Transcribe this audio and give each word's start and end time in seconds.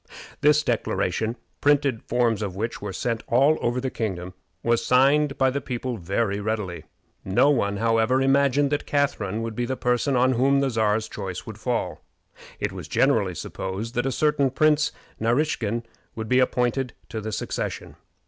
This 0.41 0.63
declaration, 0.63 1.35
printed 1.61 2.01
forms 2.01 2.41
of 2.41 2.55
which 2.55 2.81
were 2.81 2.91
sent 2.91 3.21
all 3.27 3.59
over 3.61 3.79
the 3.79 3.91
kingdom, 3.91 4.33
was 4.63 4.83
signed 4.83 5.37
by 5.37 5.51
the 5.51 5.61
people 5.61 5.97
very 5.97 6.39
readily. 6.39 6.85
No 7.23 7.51
one, 7.51 7.77
however, 7.77 8.19
imagined 8.19 8.71
that 8.71 8.87
Catharine 8.87 9.43
would 9.43 9.55
be 9.55 9.67
the 9.67 9.77
person 9.77 10.15
on 10.15 10.31
whom 10.31 10.59
the 10.59 10.71
Czar's 10.71 11.07
choice 11.07 11.45
would 11.45 11.59
fall. 11.59 12.01
It 12.59 12.71
was 12.71 12.87
generally 12.87 13.35
supposed 13.35 13.93
that 13.93 14.07
a 14.07 14.11
certain 14.11 14.49
Prince 14.49 14.91
Naraskin 15.19 15.83
would 16.15 16.27
be 16.27 16.39
appointed 16.39 16.93
to 17.09 17.21
the 17.21 17.31
succession. 17.31 17.95